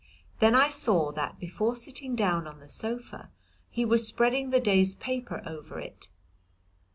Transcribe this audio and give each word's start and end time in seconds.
Then 0.39 0.55
I 0.55 0.69
saw 0.69 1.11
that, 1.11 1.37
before 1.37 1.75
sitting 1.75 2.15
down 2.15 2.47
on 2.47 2.59
the 2.59 2.67
sofa, 2.67 3.29
he 3.69 3.85
was 3.85 4.07
spreading 4.07 4.49
the 4.49 4.59
day's 4.59 4.95
paper 4.95 5.43
over 5.45 5.79
it. 5.79 6.09